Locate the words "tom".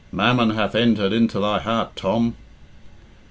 1.95-2.33